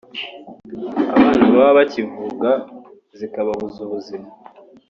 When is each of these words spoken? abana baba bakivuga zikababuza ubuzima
abana 1.09 1.53
baba 1.55 1.77
bakivuga 1.79 2.49
zikababuza 3.17 3.79
ubuzima 3.87 4.27